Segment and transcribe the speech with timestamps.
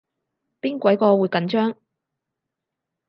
[0.59, 1.77] 邊鬼個會緊張